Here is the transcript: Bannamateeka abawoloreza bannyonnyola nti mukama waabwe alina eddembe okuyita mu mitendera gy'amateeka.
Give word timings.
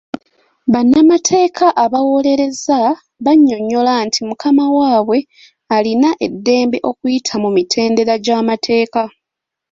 Bannamateeka 0.73 1.65
abawoloreza 1.83 2.79
bannyonnyola 3.25 3.93
nti 4.07 4.19
mukama 4.27 4.63
waabwe 4.75 5.17
alina 5.75 6.09
eddembe 6.25 6.77
okuyita 6.89 7.33
mu 7.43 7.49
mitendera 7.55 8.13
gy'amateeka. 8.25 9.03